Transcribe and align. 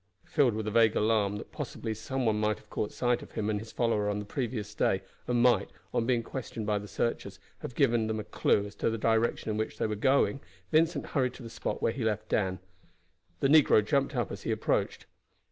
Filled 0.25 0.55
with 0.55 0.67
a 0.67 0.71
vague 0.71 0.95
alarm 0.95 1.35
that 1.35 1.51
possibly 1.51 1.93
some 1.93 2.25
one 2.25 2.39
might 2.39 2.57
have 2.57 2.71
caught 2.71 2.91
sight 2.91 3.21
of 3.21 3.33
him 3.33 3.51
and 3.51 3.59
his 3.59 3.71
follower 3.71 4.09
on 4.09 4.17
the 4.17 4.25
previous 4.25 4.73
day, 4.73 5.03
and 5.27 5.43
might, 5.43 5.69
on 5.93 6.07
being 6.07 6.23
questioned 6.23 6.65
by 6.65 6.79
the 6.79 6.87
searchers, 6.87 7.37
have 7.59 7.75
given 7.75 8.07
them 8.07 8.19
a 8.19 8.23
clew 8.23 8.65
as 8.65 8.73
to 8.73 8.89
the 8.89 8.97
direction 8.97 9.51
in 9.51 9.57
which 9.57 9.77
they 9.77 9.85
were 9.85 9.93
going, 9.95 10.39
Vincent 10.71 11.05
hurried 11.05 11.35
to 11.35 11.43
the 11.43 11.51
spot 11.51 11.83
where 11.83 11.93
he 11.93 12.03
left 12.03 12.29
Dan. 12.29 12.57
The 13.41 13.47
negro 13.47 13.85
jumped 13.85 14.15
up 14.15 14.31
as 14.31 14.41
he 14.41 14.49
approached. 14.49 15.05